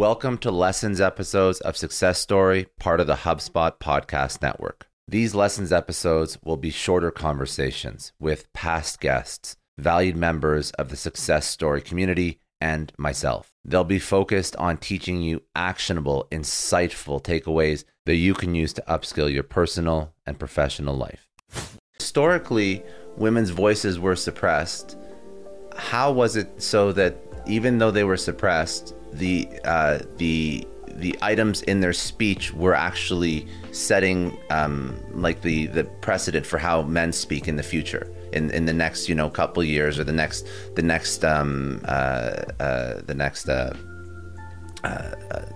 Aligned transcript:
Welcome 0.00 0.38
to 0.38 0.50
Lessons 0.50 0.98
episodes 0.98 1.60
of 1.60 1.76
Success 1.76 2.18
Story, 2.18 2.68
part 2.78 3.00
of 3.00 3.06
the 3.06 3.16
HubSpot 3.16 3.78
podcast 3.78 4.40
network. 4.40 4.88
These 5.06 5.34
Lessons 5.34 5.74
episodes 5.74 6.38
will 6.42 6.56
be 6.56 6.70
shorter 6.70 7.10
conversations 7.10 8.14
with 8.18 8.50
past 8.54 8.98
guests, 8.98 9.58
valued 9.76 10.16
members 10.16 10.70
of 10.70 10.88
the 10.88 10.96
Success 10.96 11.46
Story 11.46 11.82
community, 11.82 12.40
and 12.62 12.94
myself. 12.96 13.52
They'll 13.62 13.84
be 13.84 13.98
focused 13.98 14.56
on 14.56 14.78
teaching 14.78 15.20
you 15.20 15.42
actionable, 15.54 16.26
insightful 16.32 17.22
takeaways 17.22 17.84
that 18.06 18.16
you 18.16 18.32
can 18.32 18.54
use 18.54 18.72
to 18.72 18.84
upskill 18.88 19.30
your 19.30 19.42
personal 19.42 20.14
and 20.24 20.38
professional 20.38 20.96
life. 20.96 21.28
Historically, 21.98 22.82
women's 23.18 23.50
voices 23.50 23.98
were 23.98 24.16
suppressed. 24.16 24.96
How 25.76 26.10
was 26.10 26.36
it 26.36 26.62
so 26.62 26.90
that 26.92 27.18
even 27.46 27.76
though 27.76 27.90
they 27.90 28.04
were 28.04 28.16
suppressed, 28.16 28.94
the 29.12 29.48
uh, 29.64 29.98
the 30.16 30.66
the 31.00 31.16
items 31.22 31.62
in 31.62 31.80
their 31.80 31.92
speech 31.92 32.52
were 32.52 32.74
actually 32.74 33.46
setting 33.72 34.36
um, 34.50 34.96
like 35.12 35.40
the 35.42 35.66
the 35.68 35.84
precedent 35.84 36.46
for 36.46 36.58
how 36.58 36.82
men 36.82 37.12
speak 37.12 37.48
in 37.48 37.56
the 37.56 37.62
future 37.62 38.10
in, 38.32 38.50
in 38.50 38.66
the 38.66 38.72
next 38.72 39.08
you 39.08 39.14
know 39.14 39.30
couple 39.30 39.62
years 39.64 39.98
or 39.98 40.04
the 40.04 40.12
next 40.12 40.46
the 40.76 40.82
next 40.82 41.24
um, 41.24 41.80
uh, 41.84 42.42
uh, 42.60 43.00
the 43.06 43.14
next 43.14 43.48
uh, 43.48 43.74
uh, 44.84 44.86
uh 44.86 45.46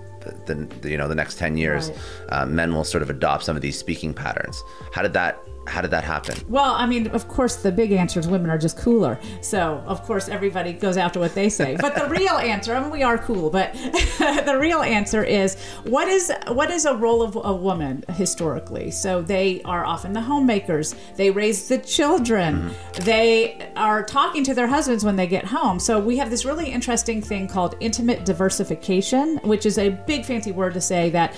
the, 0.46 0.54
the, 0.80 0.90
you 0.90 0.96
know 0.96 1.06
the 1.06 1.14
next 1.14 1.36
10 1.36 1.58
years 1.58 1.90
right. 1.90 1.98
Uh, 2.30 2.46
men 2.46 2.72
will 2.72 2.84
sort 2.84 3.02
of 3.02 3.10
adopt 3.10 3.44
some 3.44 3.56
of 3.56 3.60
these 3.60 3.78
speaking 3.78 4.14
patterns 4.14 4.62
how 4.92 5.02
did 5.02 5.12
that 5.12 5.38
how 5.66 5.80
did 5.80 5.90
that 5.92 6.04
happen? 6.04 6.36
Well, 6.48 6.74
I 6.74 6.86
mean, 6.86 7.08
of 7.08 7.28
course, 7.28 7.56
the 7.56 7.72
big 7.72 7.92
answer 7.92 8.20
is 8.20 8.28
women 8.28 8.50
are 8.50 8.58
just 8.58 8.76
cooler. 8.76 9.18
So, 9.40 9.82
of 9.86 10.02
course, 10.02 10.28
everybody 10.28 10.72
goes 10.72 10.96
after 10.96 11.18
what 11.18 11.34
they 11.34 11.48
say. 11.48 11.76
But 11.80 11.94
the 11.94 12.06
real 12.08 12.34
answer, 12.34 12.74
I 12.74 12.80
mean, 12.80 12.90
we 12.90 13.02
are 13.02 13.18
cool, 13.18 13.50
but 13.50 13.72
the 14.18 14.56
real 14.60 14.82
answer 14.82 15.22
is 15.24 15.56
what 15.84 16.08
is 16.08 16.32
what 16.48 16.70
is 16.70 16.84
a 16.84 16.94
role 16.94 17.22
of 17.22 17.36
a 17.36 17.54
woman 17.54 18.04
historically? 18.10 18.90
So 18.90 19.22
they 19.22 19.62
are 19.62 19.84
often 19.84 20.12
the 20.12 20.20
homemakers. 20.20 20.94
They 21.16 21.30
raise 21.30 21.68
the 21.68 21.78
children. 21.78 22.56
Mm-hmm. 22.56 23.04
They 23.04 23.72
are 23.76 24.02
talking 24.02 24.44
to 24.44 24.54
their 24.54 24.66
husbands 24.66 25.04
when 25.04 25.16
they 25.16 25.26
get 25.26 25.44
home. 25.44 25.78
So 25.78 25.98
we 25.98 26.16
have 26.18 26.30
this 26.30 26.44
really 26.44 26.70
interesting 26.70 27.22
thing 27.22 27.48
called 27.48 27.76
intimate 27.80 28.24
diversification, 28.24 29.38
which 29.38 29.66
is 29.66 29.78
a 29.78 29.90
big 29.90 30.24
fancy 30.24 30.52
word 30.52 30.74
to 30.74 30.80
say 30.80 31.10
that 31.10 31.34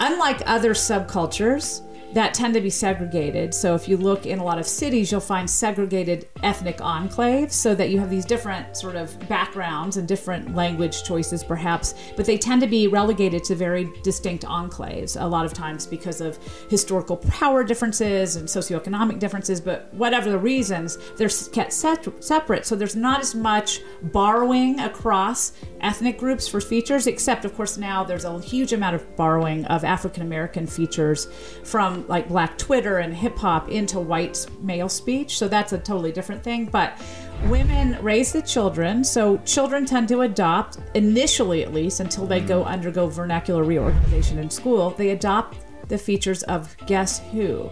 unlike 0.00 0.40
other 0.46 0.74
subcultures 0.74 1.82
that 2.14 2.34
tend 2.34 2.54
to 2.54 2.60
be 2.60 2.70
segregated. 2.70 3.54
So 3.54 3.74
if 3.74 3.88
you 3.88 3.96
look 3.96 4.26
in 4.26 4.38
a 4.38 4.44
lot 4.44 4.58
of 4.58 4.66
cities, 4.66 5.10
you'll 5.10 5.20
find 5.20 5.48
segregated 5.48 6.28
ethnic 6.42 6.78
enclaves 6.78 7.52
so 7.52 7.74
that 7.74 7.90
you 7.90 7.98
have 7.98 8.10
these 8.10 8.24
different 8.24 8.76
sort 8.76 8.96
of 8.96 9.18
backgrounds 9.28 9.96
and 9.96 10.06
different 10.06 10.54
language 10.54 11.04
choices, 11.04 11.42
perhaps, 11.42 11.94
but 12.16 12.26
they 12.26 12.36
tend 12.36 12.60
to 12.60 12.66
be 12.66 12.86
relegated 12.86 13.44
to 13.44 13.54
very 13.54 13.90
distinct 14.02 14.44
enclaves 14.44 15.20
a 15.20 15.26
lot 15.26 15.44
of 15.44 15.52
times 15.52 15.86
because 15.86 16.20
of 16.20 16.38
historical 16.68 17.16
power 17.16 17.64
differences 17.64 18.36
and 18.36 18.46
socioeconomic 18.46 19.18
differences. 19.18 19.60
But 19.60 19.92
whatever 19.94 20.30
the 20.30 20.38
reasons, 20.38 20.98
they're 21.16 21.30
kept 21.52 21.72
separate. 21.72 22.66
So 22.66 22.76
there's 22.76 22.96
not 22.96 23.20
as 23.20 23.34
much 23.34 23.80
borrowing 24.02 24.80
across 24.80 25.52
ethnic 25.80 26.18
groups 26.18 26.46
for 26.46 26.60
features, 26.60 27.06
except, 27.06 27.44
of 27.44 27.54
course, 27.54 27.76
now 27.78 28.04
there's 28.04 28.24
a 28.24 28.40
huge 28.40 28.72
amount 28.72 28.96
of 28.96 29.16
borrowing 29.16 29.64
of 29.66 29.84
African 29.84 30.22
American 30.22 30.66
features 30.66 31.28
from 31.64 32.01
like 32.08 32.28
black 32.28 32.58
Twitter 32.58 32.98
and 32.98 33.14
hip 33.14 33.36
hop 33.38 33.68
into 33.68 34.00
white 34.00 34.46
male 34.60 34.88
speech. 34.88 35.38
So 35.38 35.48
that's 35.48 35.72
a 35.72 35.78
totally 35.78 36.12
different 36.12 36.42
thing. 36.42 36.66
But 36.66 36.98
women 37.46 37.98
raise 38.02 38.32
the 38.32 38.42
children. 38.42 39.04
So 39.04 39.38
children 39.38 39.86
tend 39.86 40.08
to 40.08 40.22
adopt, 40.22 40.78
initially 40.94 41.62
at 41.62 41.72
least, 41.72 42.00
until 42.00 42.26
they 42.26 42.40
go 42.40 42.64
undergo 42.64 43.08
vernacular 43.08 43.64
reorganization 43.64 44.38
in 44.38 44.50
school, 44.50 44.90
they 44.90 45.10
adopt 45.10 45.58
the 45.88 45.98
features 45.98 46.42
of 46.44 46.74
guess 46.86 47.20
who? 47.30 47.70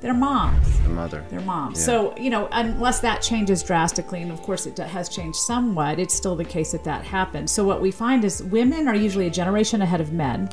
Their 0.00 0.14
moms. 0.14 0.78
Their 0.80 0.90
mother. 0.90 1.24
Their 1.28 1.40
moms. 1.40 1.78
Yeah. 1.80 1.86
So, 1.86 2.16
you 2.16 2.30
know, 2.30 2.48
unless 2.52 3.00
that 3.00 3.20
changes 3.20 3.64
drastically, 3.64 4.22
and 4.22 4.30
of 4.30 4.40
course 4.42 4.64
it 4.66 4.78
has 4.78 5.08
changed 5.08 5.38
somewhat, 5.38 5.98
it's 5.98 6.14
still 6.14 6.36
the 6.36 6.44
case 6.44 6.70
that 6.70 6.84
that 6.84 7.04
happens. 7.04 7.50
So, 7.50 7.64
what 7.64 7.80
we 7.80 7.90
find 7.90 8.24
is 8.24 8.42
women 8.44 8.86
are 8.86 8.94
usually 8.94 9.26
a 9.26 9.30
generation 9.30 9.82
ahead 9.82 10.00
of 10.00 10.12
men 10.12 10.48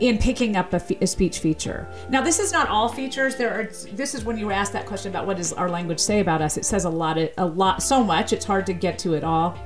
in 0.00 0.18
picking 0.18 0.56
up 0.56 0.72
a, 0.72 0.80
fe- 0.80 0.98
a, 1.00 1.06
speech 1.06 1.40
feature. 1.40 1.88
Now, 2.08 2.22
this 2.22 2.38
is 2.38 2.52
not 2.52 2.68
all 2.68 2.88
features. 2.88 3.36
There 3.36 3.52
are. 3.52 3.64
This 3.92 4.14
is 4.14 4.24
when 4.24 4.38
you 4.38 4.50
ask 4.50 4.72
that 4.72 4.86
question 4.86 5.10
about 5.10 5.26
what 5.26 5.36
does 5.36 5.52
our 5.52 5.68
language 5.68 5.98
say 5.98 6.20
about 6.20 6.40
us. 6.40 6.56
It 6.56 6.64
says 6.64 6.84
a 6.84 6.90
lot. 6.90 7.18
Of, 7.18 7.30
a 7.38 7.46
lot. 7.46 7.82
So 7.82 8.02
much. 8.02 8.32
It's 8.32 8.44
hard 8.44 8.66
to 8.66 8.72
get 8.72 8.98
to 9.00 9.14
it 9.14 9.24
all. 9.24 9.58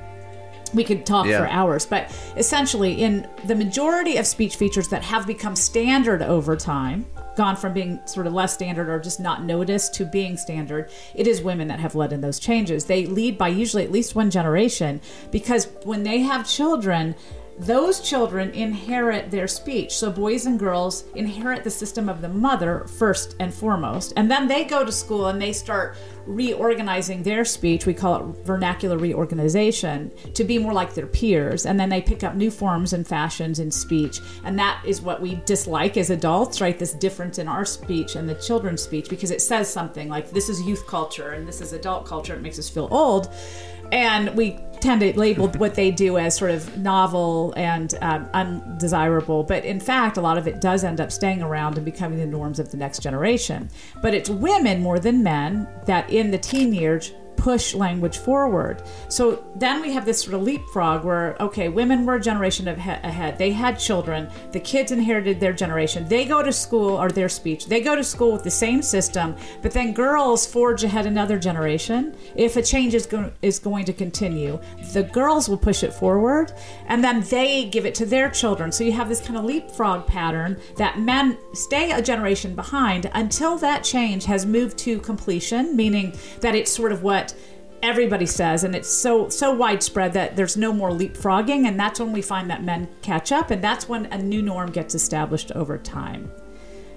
We 0.73 0.83
could 0.83 1.05
talk 1.05 1.27
yeah. 1.27 1.39
for 1.39 1.47
hours, 1.47 1.85
but 1.85 2.11
essentially, 2.35 3.03
in 3.03 3.29
the 3.45 3.53
majority 3.53 4.17
of 4.17 4.25
speech 4.25 4.55
features 4.55 4.87
that 4.87 5.03
have 5.03 5.27
become 5.27 5.55
standard 5.55 6.23
over 6.23 6.55
time, 6.55 7.05
gone 7.35 7.55
from 7.55 7.73
being 7.73 7.99
sort 8.05 8.27
of 8.27 8.33
less 8.33 8.53
standard 8.53 8.89
or 8.89 8.99
just 8.99 9.19
not 9.19 9.43
noticed 9.43 9.93
to 9.95 10.05
being 10.05 10.37
standard, 10.37 10.89
it 11.13 11.27
is 11.27 11.41
women 11.41 11.67
that 11.67 11.79
have 11.79 11.95
led 11.95 12.13
in 12.13 12.21
those 12.21 12.39
changes. 12.39 12.85
They 12.85 13.05
lead 13.05 13.37
by 13.37 13.49
usually 13.49 13.83
at 13.83 13.91
least 13.91 14.15
one 14.15 14.29
generation 14.31 15.01
because 15.31 15.67
when 15.83 16.03
they 16.03 16.19
have 16.19 16.47
children, 16.47 17.15
those 17.59 17.99
children 17.99 18.49
inherit 18.51 19.29
their 19.29 19.47
speech. 19.47 19.95
So 19.95 20.11
boys 20.11 20.45
and 20.45 20.59
girls 20.59 21.05
inherit 21.15 21.63
the 21.63 21.69
system 21.69 22.09
of 22.09 22.21
the 22.21 22.29
mother 22.29 22.85
first 22.97 23.35
and 23.39 23.53
foremost. 23.53 24.13
And 24.17 24.29
then 24.29 24.47
they 24.47 24.63
go 24.63 24.83
to 24.83 24.91
school 24.91 25.27
and 25.27 25.41
they 25.41 25.53
start 25.53 25.95
reorganizing 26.25 27.21
their 27.21 27.45
speech. 27.45 27.85
We 27.85 27.93
call 27.93 28.15
it 28.15 28.45
vernacular 28.45 28.97
reorganization 28.97 30.11
to 30.33 30.43
be 30.43 30.57
more 30.57 30.73
like 30.73 30.93
their 30.93 31.05
peers. 31.05 31.65
And 31.65 31.79
then 31.79 31.89
they 31.89 32.01
pick 32.01 32.23
up 32.23 32.35
new 32.35 32.49
forms 32.49 32.93
and 32.93 33.05
fashions 33.05 33.59
in 33.59 33.69
speech. 33.69 34.19
And 34.43 34.57
that 34.57 34.81
is 34.85 35.01
what 35.01 35.21
we 35.21 35.35
dislike 35.45 35.97
as 35.97 36.09
adults, 36.09 36.59
right? 36.59 36.77
This 36.77 36.93
difference 36.93 37.37
in 37.37 37.47
our 37.47 37.65
speech 37.65 38.15
and 38.15 38.27
the 38.27 38.35
children's 38.35 38.81
speech 38.81 39.09
because 39.09 39.31
it 39.31 39.41
says 39.41 39.71
something 39.71 40.09
like 40.09 40.31
this 40.31 40.49
is 40.49 40.61
youth 40.61 40.87
culture 40.87 41.31
and 41.31 41.47
this 41.47 41.61
is 41.61 41.73
adult 41.73 42.05
culture. 42.05 42.33
It 42.33 42.41
makes 42.41 42.57
us 42.57 42.69
feel 42.69 42.87
old 42.89 43.29
and 43.91 44.35
we 44.35 44.57
tend 44.83 44.99
to 44.99 45.17
label 45.17 45.47
what 45.47 45.75
they 45.75 45.91
do 45.91 46.17
as 46.17 46.35
sort 46.35 46.51
of 46.51 46.77
novel 46.77 47.53
and 47.55 47.95
um, 48.01 48.29
undesirable. 48.33 49.43
But 49.43 49.63
in 49.63 49.79
fact, 49.79 50.17
a 50.17 50.21
lot 50.21 50.37
of 50.37 50.45
it 50.45 50.59
does 50.59 50.83
end 50.83 50.99
up 50.99 51.11
staying 51.11 51.41
around 51.41 51.77
and 51.77 51.85
becoming 51.85 52.19
the 52.19 52.25
norms 52.25 52.59
of 52.59 52.69
the 52.69 52.77
next 52.77 52.99
generation. 52.99 53.69
But 54.01 54.13
it's 54.13 54.29
women 54.29 54.81
more 54.81 54.99
than 54.99 55.23
men 55.23 55.67
that 55.85 56.09
in 56.09 56.31
the 56.31 56.37
teen 56.37 56.73
years 56.73 57.13
push 57.43 57.73
language 57.73 58.19
forward. 58.19 58.81
So 59.09 59.43
then 59.55 59.81
we 59.81 59.91
have 59.91 60.05
this 60.05 60.21
sort 60.21 60.35
of 60.35 60.43
leapfrog 60.43 61.03
where, 61.03 61.35
okay, 61.41 61.67
women 61.67 62.05
were 62.05 62.15
a 62.15 62.21
generation 62.21 62.69
ahead. 62.69 63.37
They 63.37 63.51
had 63.51 63.77
children. 63.77 64.29
The 64.53 64.61
kids 64.61 64.93
inherited 64.93 65.41
their 65.41 65.51
generation. 65.51 66.07
They 66.07 66.23
go 66.23 66.41
to 66.41 66.53
school, 66.53 66.91
or 67.01 67.09
their 67.09 67.27
speech, 67.27 67.65
they 67.65 67.81
go 67.81 67.95
to 67.97 68.03
school 68.03 68.31
with 68.31 68.43
the 68.43 68.57
same 68.65 68.81
system, 68.81 69.35
but 69.61 69.71
then 69.71 69.93
girls 69.93 70.45
forge 70.45 70.85
ahead 70.85 71.05
another 71.05 71.37
generation. 71.37 72.15
If 72.35 72.55
a 72.55 72.61
change 72.61 72.93
is, 72.93 73.05
go- 73.05 73.33
is 73.41 73.59
going 73.59 73.83
to 73.85 73.93
continue, 73.93 74.57
the 74.93 75.03
girls 75.03 75.49
will 75.49 75.57
push 75.57 75.83
it 75.83 75.93
forward, 75.93 76.53
and 76.87 77.03
then 77.03 77.21
they 77.29 77.65
give 77.65 77.85
it 77.85 77.95
to 77.95 78.05
their 78.05 78.29
children. 78.29 78.71
So 78.71 78.85
you 78.85 78.93
have 78.93 79.09
this 79.09 79.19
kind 79.19 79.37
of 79.37 79.43
leapfrog 79.43 80.07
pattern 80.07 80.57
that 80.77 80.99
men 80.99 81.37
stay 81.53 81.91
a 81.91 82.01
generation 82.01 82.55
behind 82.55 83.11
until 83.13 83.57
that 83.57 83.83
change 83.83 84.23
has 84.25 84.45
moved 84.45 84.77
to 84.85 84.99
completion, 84.99 85.75
meaning 85.75 86.13
that 86.39 86.55
it's 86.55 86.71
sort 86.71 86.93
of 86.93 87.03
what 87.03 87.32
everybody 87.83 88.25
says 88.25 88.63
and 88.63 88.75
it's 88.75 88.89
so 88.89 89.27
so 89.27 89.53
widespread 89.53 90.13
that 90.13 90.35
there's 90.37 90.55
no 90.55 90.71
more 90.71 90.89
leapfrogging 90.89 91.67
and 91.67 91.77
that's 91.77 91.99
when 91.99 92.13
we 92.13 92.21
find 92.21 92.49
that 92.49 92.63
men 92.63 92.87
catch 93.01 93.31
up 93.31 93.51
and 93.51 93.61
that's 93.61 93.89
when 93.89 94.05
a 94.07 94.17
new 94.17 94.41
norm 94.41 94.71
gets 94.71 94.95
established 94.95 95.51
over 95.51 95.77
time. 95.77 96.31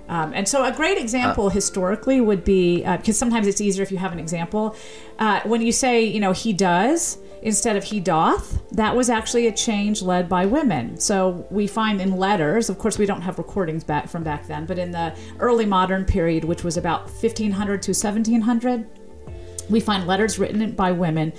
Um, 0.08 0.32
and 0.34 0.48
so 0.48 0.64
a 0.64 0.70
great 0.70 0.98
example 0.98 1.50
historically 1.50 2.20
would 2.20 2.44
be 2.44 2.84
because 2.84 3.18
sometimes 3.18 3.48
it's 3.48 3.60
easier 3.60 3.82
if 3.82 3.90
you 3.90 3.98
have 3.98 4.12
an 4.12 4.20
example. 4.20 4.76
Uh, 5.18 5.40
when 5.44 5.60
you 5.60 5.72
say 5.72 6.04
you 6.04 6.20
know 6.20 6.30
he 6.30 6.52
does 6.52 7.18
instead 7.42 7.76
of 7.76 7.82
he 7.82 7.98
doth 7.98 8.62
that 8.70 8.94
was 8.94 9.10
actually 9.10 9.48
a 9.48 9.52
change 9.52 10.02
led 10.02 10.28
by 10.28 10.46
women. 10.46 10.96
So 10.98 11.46
we 11.50 11.66
find 11.66 12.00
in 12.00 12.16
letters 12.16 12.70
of 12.70 12.78
course 12.78 12.96
we 12.96 13.06
don't 13.06 13.22
have 13.22 13.38
recordings 13.38 13.82
back 13.82 14.08
from 14.08 14.22
back 14.22 14.46
then 14.46 14.66
but 14.66 14.78
in 14.78 14.92
the 14.92 15.16
early 15.40 15.66
modern 15.66 16.04
period 16.04 16.44
which 16.44 16.62
was 16.62 16.76
about 16.76 17.06
1500 17.06 17.82
to 17.82 17.90
1700 17.90 18.86
we 19.68 19.80
find 19.80 20.06
letters 20.06 20.38
written 20.38 20.72
by 20.72 20.92
women, 20.92 21.32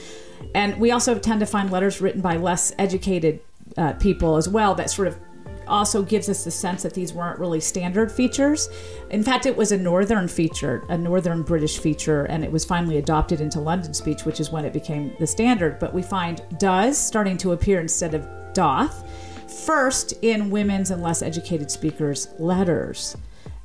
and 0.53 0.79
we 0.79 0.91
also 0.91 1.17
tend 1.17 1.39
to 1.39 1.45
find 1.45 1.71
letters 1.71 2.01
written 2.01 2.21
by 2.21 2.37
less 2.37 2.73
educated 2.77 3.39
uh, 3.77 3.93
people 3.93 4.37
as 4.37 4.47
well. 4.47 4.75
That 4.75 4.89
sort 4.89 5.07
of 5.07 5.17
also 5.67 6.01
gives 6.01 6.29
us 6.29 6.43
the 6.43 6.51
sense 6.51 6.83
that 6.83 6.93
these 6.93 7.13
weren't 7.13 7.39
really 7.39 7.59
standard 7.59 8.11
features. 8.11 8.69
In 9.09 9.23
fact, 9.23 9.45
it 9.45 9.55
was 9.55 9.71
a 9.71 9.77
northern 9.77 10.27
feature, 10.27 10.83
a 10.89 10.97
northern 10.97 11.43
British 11.43 11.79
feature, 11.79 12.25
and 12.25 12.43
it 12.43 12.51
was 12.51 12.65
finally 12.65 12.97
adopted 12.97 13.41
into 13.41 13.59
London 13.59 13.93
speech, 13.93 14.23
which 14.23 14.39
is 14.39 14.49
when 14.49 14.65
it 14.65 14.73
became 14.73 15.13
the 15.19 15.27
standard. 15.27 15.79
But 15.79 15.93
we 15.93 16.01
find 16.01 16.41
does 16.57 16.97
starting 16.97 17.37
to 17.39 17.51
appear 17.51 17.79
instead 17.79 18.13
of 18.13 18.27
doth 18.53 19.03
first 19.65 20.13
in 20.21 20.49
women's 20.49 20.91
and 20.91 21.01
less 21.01 21.21
educated 21.21 21.71
speakers' 21.71 22.29
letters. 22.37 23.15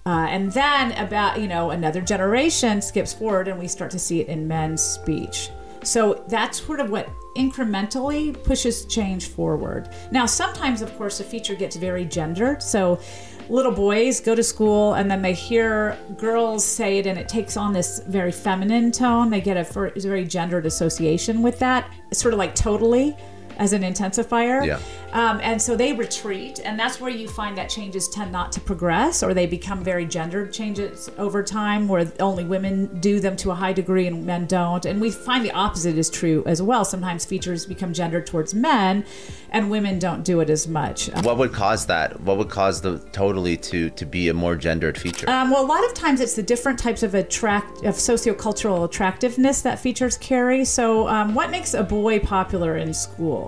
Uh, 0.05 0.27
and 0.29 0.53
then 0.53 0.93
about 0.93 1.41
you 1.41 1.47
know 1.47 1.71
another 1.71 2.01
generation 2.01 2.83
skips 2.83 3.13
forward 3.13 3.49
and 3.49 3.59
we 3.59 3.69
start 3.69 3.91
to 3.91 3.99
see 3.99 4.21
it 4.21 4.29
in 4.29 4.47
men's 4.49 4.83
speech. 4.83 5.51
So 5.85 6.25
that's 6.29 6.63
sort 6.63 6.81
of 6.81 6.91
what 6.91 7.09
incrementally 7.37 8.41
pushes 8.45 8.85
change 8.87 9.29
forward. 9.29 9.89
Now 10.11 10.27
sometimes 10.27 10.83
of 10.83 10.97
course 10.97 11.21
a 11.21 11.25
feature 11.25 11.55
gets 11.55 11.77
very 11.77 12.05
gendered. 12.05 12.63
So 12.63 13.01
little 13.49 13.73
boys 13.73 14.21
go 14.21 14.35
to 14.35 14.43
school 14.43 14.95
and 14.95 15.11
then 15.11 15.23
they 15.23 15.35
hear 15.35 15.99
girls 16.17 16.65
say 16.65 16.99
it 16.99 17.07
and 17.07 17.19
it 17.19 17.29
takes 17.29 17.57
on 17.57 17.73
this 17.73 18.01
very 18.07 18.33
feminine 18.33 18.93
tone. 18.93 19.31
They 19.31 19.41
get 19.41 19.57
a 19.57 19.91
very 19.97 20.25
gendered 20.25 20.67
association 20.67 21.43
with 21.43 21.59
that 21.61 21.91
it's 22.11 22.21
sort 22.21 22.35
of 22.35 22.39
like 22.39 22.55
totally 22.55 23.17
as 23.59 23.73
an 23.73 23.83
intensifier. 23.83 24.67
Yeah. 24.67 24.81
Um, 25.13 25.41
and 25.43 25.61
so 25.61 25.77
they 25.77 25.93
retreat, 25.93 26.61
and 26.65 26.79
that's 26.79 27.01
where 27.01 27.11
you 27.11 27.29
find 27.29 27.57
that 27.59 27.69
changes 27.69 28.09
tend 28.09 28.33
not 28.33 28.51
to 28.53 28.61
progress, 28.61 29.23
or 29.23 29.35
they 29.35 29.47
become 29.47 29.85
very 29.85 30.07
gendered 30.07 30.53
changes 30.53 31.11
over 31.19 31.43
time, 31.43 31.87
where 31.87 32.11
only 32.19 32.45
women 32.45 32.99
do 33.01 33.21
them 33.21 33.37
to 33.37 33.51
a 33.51 33.55
high 33.55 33.75
degree 33.75 34.07
and 34.07 34.25
men 34.25 34.47
don't. 34.47 34.87
And 34.87 35.01
we 35.01 35.11
find 35.11 35.45
the 35.45 35.53
opposite 35.53 35.99
is 35.99 36.09
true 36.09 36.43
as 36.47 36.63
well. 36.63 36.85
Sometimes 36.85 37.27
features 37.27 37.67
become 37.67 37.93
gendered 37.93 38.27
towards 38.27 38.55
men, 38.55 39.05
and 39.51 39.71
women 39.71 39.99
don't 39.99 40.23
do 40.23 40.41
it 40.41 40.49
as 40.49 40.67
much. 40.67 41.09
What 41.23 41.37
would 41.37 41.53
cause 41.53 41.87
that? 41.87 42.19
What 42.21 42.39
would 42.39 42.49
cause 42.49 42.81
the 42.81 42.99
totally 43.13 43.57
to 43.59 43.91
to 43.91 44.07
be 44.07 44.29
a 44.29 44.35
more 44.35 44.57
gendered 44.57 44.97
feature? 44.97 45.29
Um, 45.29 45.51
well, 45.51 45.65
a 45.65 45.67
lot 45.67 45.85
of 45.85 45.93
times 45.93 46.21
it's 46.21 46.37
the 46.37 46.43
different 46.43 46.79
types 46.79 47.03
of 47.03 47.15
attract 47.15 47.85
of 47.85 47.97
sociocultural 47.97 48.85
attractiveness 48.85 49.63
that 49.63 49.79
features 49.79 50.17
carry. 50.17 50.65
So, 50.65 51.09
um, 51.09 51.35
what 51.35 51.51
makes 51.51 51.75
a 51.75 51.83
boy 51.83 52.21
popular 52.21 52.77
in 52.77 52.95
school? 52.95 53.42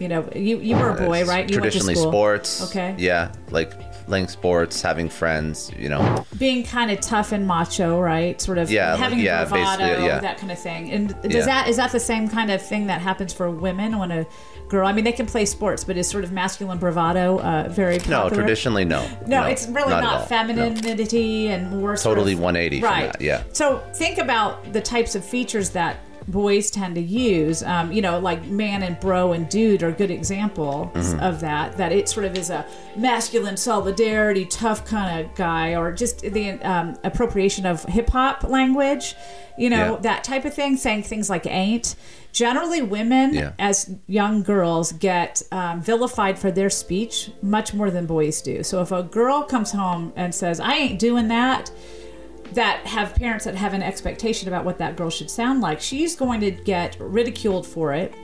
You 0.00 0.08
know, 0.08 0.26
you, 0.34 0.58
you 0.60 0.76
were 0.76 0.90
a 0.90 0.94
boy, 0.96 1.24
right? 1.26 1.48
You 1.48 1.60
went 1.60 1.70
to 1.72 1.78
Traditionally, 1.78 1.94
sports. 1.94 2.70
Okay. 2.70 2.94
Yeah, 2.98 3.32
like 3.50 3.78
playing 4.06 4.28
sports, 4.28 4.80
having 4.80 5.10
friends. 5.10 5.70
You 5.78 5.90
know. 5.90 6.24
Being 6.38 6.64
kind 6.64 6.90
of 6.90 7.00
tough 7.00 7.32
and 7.32 7.46
macho, 7.46 8.00
right? 8.00 8.40
Sort 8.40 8.56
of 8.56 8.70
Yeah, 8.70 8.96
having 8.96 9.18
yeah, 9.18 9.44
bravado, 9.44 9.84
basically, 9.84 10.06
yeah. 10.06 10.18
that 10.20 10.38
kind 10.38 10.50
of 10.50 10.58
thing. 10.58 10.90
And 10.90 11.20
does 11.22 11.34
Yeah. 11.34 11.44
that 11.44 11.68
is 11.68 11.76
that 11.76 11.92
the 11.92 12.00
same 12.00 12.28
kind 12.28 12.50
of 12.50 12.62
thing 12.62 12.86
that 12.86 13.02
happens 13.02 13.34
for 13.34 13.50
women 13.50 13.98
when 13.98 14.10
a 14.10 14.26
girl? 14.70 14.86
I 14.86 14.92
mean, 14.94 15.04
they 15.04 15.12
can 15.12 15.26
play 15.26 15.44
sports, 15.44 15.84
but 15.84 15.98
is 15.98 16.08
sort 16.08 16.24
of 16.24 16.32
masculine 16.32 16.78
bravado 16.78 17.38
uh, 17.40 17.68
very 17.68 17.98
No, 18.08 18.30
traditionally, 18.30 18.86
no. 18.86 19.06
No, 19.26 19.44
it's 19.44 19.68
really 19.68 19.92
at 19.92 20.00
not, 20.02 20.14
all. 20.14 20.20
No. 20.20 20.26
femininity 20.26 21.48
and 21.48 21.70
more 21.78 21.94
sort 21.98 22.14
Totally 22.16 22.32
of- 22.32 22.40
180 22.40 22.80
from 22.80 22.88
right. 22.88 23.12
that, 23.12 23.20
yeah. 23.20 23.42
So 23.52 23.82
think 23.94 24.16
about 24.16 24.72
the 24.72 24.80
types 24.80 25.14
of 25.14 25.22
features 25.24 25.68
that 25.70 25.98
boys 26.30 26.70
tend 26.70 26.94
to 26.94 27.00
use. 27.00 27.62
Um, 27.62 27.92
you 27.92 28.02
know, 28.02 28.18
like 28.18 28.46
man 28.46 28.82
and 28.82 28.98
bro 29.00 29.32
and 29.32 29.48
dude 29.48 29.82
are 29.82 29.92
good 29.92 30.10
examples 30.10 30.88
Mm-hmm. 30.94 31.20
of 31.20 31.40
that. 31.40 31.76
That 31.76 31.92
it 31.92 32.08
sort 32.08 32.26
of 32.26 32.36
is 32.36 32.50
a 32.50 32.64
masculine 32.96 33.56
solidarity, 33.56 34.44
tough 34.46 34.84
kind 34.84 35.24
of 35.26 35.34
guy, 35.34 35.74
or 35.74 35.92
just 35.92 36.20
the 36.20 36.52
um, 36.62 36.96
appropriation 37.04 37.66
of 37.66 37.84
hip 37.84 38.10
hop 38.10 38.44
language. 38.44 39.14
You 39.58 39.68
know, 39.70 39.94
Yeah. 39.94 40.00
that 40.02 40.24
type 40.24 40.44
of 40.44 40.54
thing, 40.54 40.76
saying 40.76 41.02
things 41.02 41.28
like 41.28 41.46
ain't. 41.46 41.94
Generally, 42.32 42.82
women 42.82 43.34
Yeah. 43.34 43.52
as 43.58 43.90
young 44.06 44.42
girls 44.42 44.92
get 44.92 45.42
um, 45.52 45.82
vilified 45.82 46.38
for 46.38 46.50
their 46.50 46.70
speech 46.70 47.30
much 47.42 47.74
more 47.74 47.90
than 47.90 48.06
boys 48.06 48.40
do. 48.40 48.62
So 48.62 48.80
if 48.80 48.92
a 48.92 49.02
girl 49.02 49.42
comes 49.42 49.72
home 49.72 50.12
and 50.16 50.34
says, 50.34 50.60
I 50.60 50.74
ain't 50.76 50.98
doing 50.98 51.28
that, 51.28 51.70
that 52.52 52.86
have 52.86 53.14
parents 53.14 53.44
that 53.44 53.54
have 53.54 53.74
an 53.74 53.82
expectation 53.82 54.48
about 54.48 54.64
what 54.64 54.78
that 54.78 54.96
girl 54.96 55.10
should 55.10 55.30
sound 55.30 55.60
like, 55.60 55.80
she's 55.80 56.16
going 56.16 56.40
to 56.40 56.50
get 56.50 56.96
ridiculed 57.00 57.66
for 57.66 57.92
it 57.92 58.14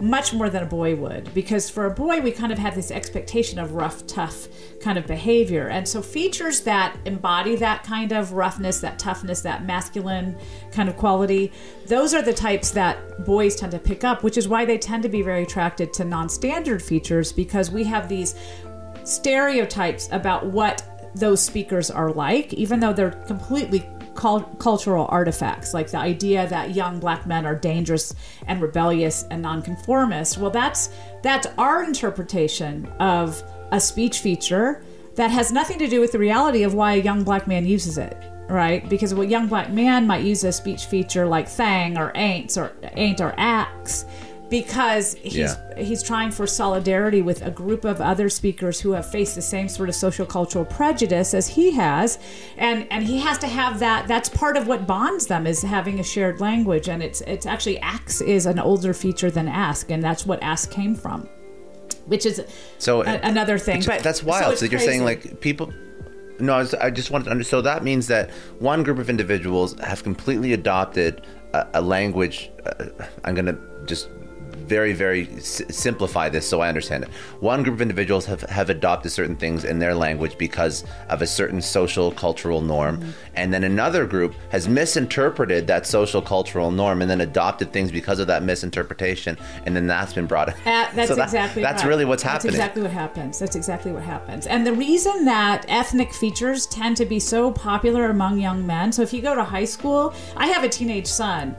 much 0.00 0.34
more 0.34 0.50
than 0.50 0.62
a 0.62 0.66
boy 0.66 0.94
would. 0.96 1.32
Because 1.34 1.70
for 1.70 1.86
a 1.86 1.90
boy 1.90 2.20
we 2.20 2.30
kind 2.30 2.52
of 2.52 2.58
have 2.58 2.74
this 2.74 2.90
expectation 2.90 3.58
of 3.58 3.72
rough 3.72 4.06
tough 4.06 4.48
kind 4.80 4.98
of 4.98 5.06
behavior. 5.06 5.68
And 5.68 5.88
so 5.88 6.02
features 6.02 6.60
that 6.62 6.96
embody 7.04 7.56
that 7.56 7.84
kind 7.84 8.12
of 8.12 8.32
roughness 8.32 8.80
that 8.80 8.98
toughness 8.98 9.40
that 9.42 9.64
masculine 9.64 10.36
kind 10.72 10.88
of 10.88 10.96
quality 10.96 11.52
those 11.86 12.14
are 12.14 12.22
the 12.22 12.32
types 12.32 12.70
that 12.72 13.24
boys 13.24 13.56
tend 13.56 13.72
to 13.72 13.78
pick 13.78 14.04
up 14.04 14.22
which 14.22 14.36
is 14.36 14.48
why 14.48 14.64
they 14.64 14.76
tend 14.76 15.02
to 15.02 15.08
be 15.08 15.22
very 15.22 15.44
attracted 15.44 15.92
to 15.92 16.04
non-standard 16.04 16.82
features 16.82 17.32
because 17.32 17.70
we 17.70 17.84
have 17.84 18.08
these 18.08 18.34
stereotypes 19.04 20.08
about 20.12 20.46
what 20.46 20.93
those 21.14 21.40
speakers 21.40 21.90
are 21.90 22.10
like, 22.10 22.52
even 22.54 22.80
though 22.80 22.92
they're 22.92 23.10
completely 23.10 23.88
cul- 24.14 24.42
cultural 24.58 25.06
artifacts, 25.10 25.74
like 25.74 25.90
the 25.90 25.98
idea 25.98 26.48
that 26.48 26.74
young 26.74 26.98
black 26.98 27.26
men 27.26 27.46
are 27.46 27.54
dangerous 27.54 28.14
and 28.46 28.60
rebellious 28.62 29.24
and 29.30 29.42
nonconformist. 29.42 30.38
Well, 30.38 30.50
that's 30.50 30.90
that's 31.22 31.46
our 31.58 31.84
interpretation 31.84 32.86
of 33.00 33.42
a 33.72 33.80
speech 33.80 34.20
feature 34.20 34.84
that 35.16 35.30
has 35.30 35.52
nothing 35.52 35.78
to 35.78 35.86
do 35.86 36.00
with 36.00 36.12
the 36.12 36.18
reality 36.18 36.62
of 36.64 36.74
why 36.74 36.94
a 36.94 37.02
young 37.02 37.22
black 37.24 37.46
man 37.46 37.66
uses 37.66 37.98
it. 37.98 38.16
Right, 38.46 38.86
because 38.90 39.12
a 39.12 39.26
young 39.26 39.46
black 39.46 39.70
man 39.70 40.06
might 40.06 40.22
use 40.22 40.44
a 40.44 40.52
speech 40.52 40.84
feature 40.84 41.24
like 41.24 41.48
"thang" 41.48 41.96
or 41.96 42.12
"ain'ts" 42.14 42.58
or 42.58 42.72
"ain't" 42.92 43.22
or 43.22 43.34
"ax," 43.38 44.04
because 44.50 45.14
he's 45.14 45.34
Yeah. 45.36 45.56
he's 45.76 46.02
trying 46.02 46.30
for 46.30 46.46
solidarity 46.46 47.22
with 47.22 47.42
a 47.42 47.50
group 47.50 47.84
of 47.84 48.00
other 48.00 48.28
speakers 48.28 48.78
who 48.80 48.92
have 48.92 49.10
faced 49.10 49.34
the 49.34 49.42
same 49.42 49.68
sort 49.68 49.88
of 49.88 49.94
social 49.94 50.26
cultural 50.26 50.64
prejudice 50.64 51.34
as 51.34 51.48
he 51.48 51.70
has 51.72 52.18
and 52.58 52.86
and 52.90 53.04
he 53.04 53.18
has 53.18 53.38
to 53.38 53.46
have 53.46 53.78
that 53.80 54.06
that's 54.06 54.28
part 54.28 54.56
of 54.56 54.66
what 54.66 54.86
bonds 54.86 55.26
them 55.26 55.46
is 55.46 55.62
having 55.62 55.98
a 55.98 56.04
shared 56.04 56.40
language 56.40 56.88
and 56.88 57.02
it's 57.02 57.20
it's 57.22 57.46
actually 57.46 57.78
ax 57.80 58.20
is 58.20 58.44
an 58.46 58.58
older 58.58 58.92
feature 58.92 59.30
than 59.30 59.48
ask 59.48 59.90
and 59.90 60.02
that's 60.02 60.26
what 60.26 60.42
ask 60.42 60.70
came 60.70 60.94
from 60.94 61.28
which 62.06 62.26
is 62.26 62.42
So 62.78 63.00
a- 63.02 63.18
another 63.22 63.56
thing. 63.56 63.82
But 63.86 64.02
that's 64.02 64.22
wild. 64.22 64.52
it's 64.52 64.60
So, 64.60 64.66
you're 64.66 64.78
saying 64.78 65.04
like 65.04 65.40
people. 65.40 65.72
No, 66.38 66.52
I, 66.52 66.58
was, 66.58 66.74
I 66.74 66.90
just 66.90 67.10
wanted 67.10 67.24
to 67.26 67.30
understand. 67.30 67.50
So 67.50 67.62
that 67.62 67.82
means 67.82 68.08
that 68.08 68.28
one 68.58 68.82
group 68.82 68.98
of 68.98 69.08
individuals 69.08 69.74
have 69.80 70.02
completely 70.02 70.52
adopted 70.52 71.22
a, 71.54 71.66
a 71.74 71.80
language. 71.80 72.50
Uh, 72.66 72.86
I'm 73.24 73.34
going 73.34 73.46
to 73.46 73.56
just 73.86 74.10
very, 74.54 74.92
very 74.92 75.28
s- 75.36 75.62
simplify 75.70 76.28
this 76.28 76.48
so 76.48 76.60
I 76.60 76.68
understand 76.68 77.04
it. 77.04 77.10
One 77.40 77.62
group 77.62 77.74
of 77.74 77.82
individuals 77.82 78.26
have, 78.26 78.42
have 78.42 78.70
adopted 78.70 79.12
certain 79.12 79.36
things 79.36 79.64
in 79.64 79.78
their 79.78 79.94
language 79.94 80.38
because 80.38 80.84
of 81.08 81.22
a 81.22 81.26
certain 81.26 81.60
social 81.62 82.10
cultural 82.12 82.60
norm, 82.60 82.98
Mm-hmm. 82.98 83.10
and 83.36 83.52
then 83.52 83.64
another 83.64 84.06
group 84.06 84.34
has 84.50 84.68
misinterpreted 84.68 85.66
that 85.66 85.86
social 85.86 86.22
cultural 86.22 86.70
norm 86.70 87.02
and 87.02 87.10
then 87.10 87.20
adopted 87.20 87.72
things 87.72 87.90
because 87.90 88.18
of 88.18 88.26
that 88.28 88.42
misinterpretation, 88.42 89.36
and 89.66 89.74
then 89.74 89.86
that's 89.86 90.12
been 90.12 90.26
brought. 90.26 90.48
Uh, 90.50 90.54
that's 90.94 91.08
So 91.08 91.14
that- 91.16 91.24
exactly 91.24 91.62
That's 91.62 91.82
right. 91.82 91.88
really 91.88 92.04
what's 92.04 92.22
That's 92.22 92.44
happening. 92.44 92.54
exactly 92.54 92.82
what 92.82 92.90
happens. 92.92 93.38
That's 93.38 93.56
exactly 93.56 93.92
what 93.92 94.02
happens. 94.02 94.46
And 94.46 94.66
the 94.66 94.72
reason 94.72 95.24
that 95.24 95.64
ethnic 95.68 96.12
features 96.12 96.66
tend 96.66 96.96
to 96.98 97.04
be 97.04 97.18
so 97.18 97.50
popular 97.52 98.06
among 98.10 98.38
young 98.40 98.66
men. 98.66 98.92
So 98.92 99.02
if 99.02 99.12
you 99.12 99.20
go 99.22 99.34
to 99.34 99.44
high 99.44 99.64
school, 99.64 100.14
I 100.36 100.46
have 100.48 100.64
a 100.64 100.68
teenage 100.68 101.06
son. 101.06 101.56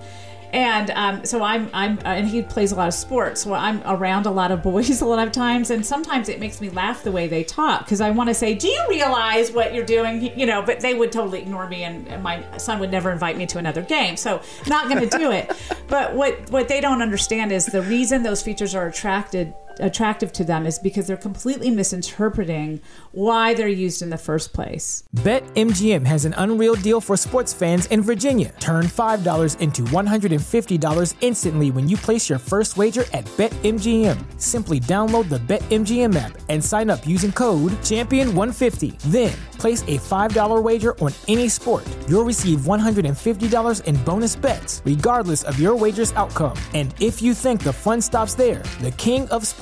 And 0.53 0.91
um, 0.91 1.25
so 1.25 1.43
I'm, 1.43 1.69
I'm, 1.73 1.97
uh, 1.99 2.15
and 2.15 2.27
he 2.27 2.41
plays 2.41 2.71
a 2.71 2.75
lot 2.75 2.87
of 2.87 2.93
sports. 2.93 3.41
So 3.41 3.53
I'm 3.53 3.81
around 3.85 4.25
a 4.25 4.31
lot 4.31 4.51
of 4.51 4.63
boys 4.63 5.01
a 5.01 5.05
lot 5.05 5.25
of 5.25 5.33
times, 5.33 5.69
and 5.69 5.85
sometimes 5.85 6.29
it 6.29 6.39
makes 6.39 6.61
me 6.61 6.69
laugh 6.69 7.03
the 7.03 7.11
way 7.11 7.27
they 7.27 7.43
talk 7.43 7.85
because 7.85 8.01
I 8.01 8.11
want 8.11 8.29
to 8.29 8.33
say, 8.33 8.53
"Do 8.53 8.67
you 8.67 8.85
realize 8.89 9.51
what 9.51 9.73
you're 9.73 9.85
doing?" 9.85 10.37
You 10.37 10.45
know, 10.45 10.61
but 10.61 10.79
they 10.79 10.93
would 10.93 11.11
totally 11.11 11.41
ignore 11.41 11.67
me, 11.67 11.83
and, 11.83 12.07
and 12.07 12.23
my 12.23 12.43
son 12.57 12.79
would 12.79 12.91
never 12.91 13.11
invite 13.11 13.37
me 13.37 13.45
to 13.47 13.57
another 13.57 13.81
game. 13.81 14.17
So 14.17 14.41
not 14.67 14.89
going 14.89 15.07
to 15.07 15.17
do 15.17 15.31
it. 15.31 15.51
but 15.87 16.13
what 16.13 16.49
what 16.49 16.67
they 16.67 16.81
don't 16.81 17.01
understand 17.01 17.51
is 17.51 17.65
the 17.65 17.81
reason 17.81 18.23
those 18.23 18.41
features 18.41 18.75
are 18.75 18.87
attracted 18.87 19.53
attractive 19.79 20.31
to 20.33 20.43
them 20.43 20.65
is 20.65 20.79
because 20.79 21.07
they're 21.07 21.17
completely 21.17 21.69
misinterpreting 21.69 22.81
why 23.11 23.53
they're 23.53 23.67
used 23.67 24.01
in 24.01 24.09
the 24.09 24.17
first 24.17 24.53
place. 24.53 25.03
BetMGM 25.15 26.05
has 26.05 26.25
an 26.25 26.33
unreal 26.37 26.75
deal 26.75 26.99
for 26.99 27.15
sports 27.15 27.53
fans 27.53 27.85
in 27.87 28.01
Virginia. 28.01 28.53
Turn 28.59 28.85
$5 28.85 29.59
into 29.61 29.83
$150 29.83 31.13
instantly 31.21 31.71
when 31.71 31.87
you 31.87 31.95
place 31.95 32.27
your 32.27 32.39
first 32.39 32.75
wager 32.75 33.05
at 33.13 33.25
BetMGM. 33.37 34.41
Simply 34.41 34.79
download 34.79 35.29
the 35.29 35.39
BetMGM 35.39 36.15
app 36.15 36.37
and 36.49 36.63
sign 36.63 36.89
up 36.89 37.07
using 37.07 37.31
code 37.31 37.71
Champion150. 37.83 38.99
Then 39.03 39.33
place 39.57 39.83
a 39.83 39.97
$5 39.97 40.61
wager 40.61 40.99
on 40.99 41.13
any 41.27 41.47
sport. 41.47 41.87
You'll 42.09 42.25
receive 42.25 42.59
$150 42.59 43.83
in 43.85 44.03
bonus 44.03 44.35
bets, 44.35 44.81
regardless 44.83 45.43
of 45.43 45.59
your 45.59 45.75
wager's 45.75 46.11
outcome. 46.13 46.57
And 46.73 46.93
if 46.99 47.21
you 47.21 47.33
think 47.33 47.63
the 47.63 47.73
fun 47.73 48.01
stops 48.01 48.33
there, 48.33 48.63
the 48.81 48.91
King 48.91 49.29
of 49.29 49.47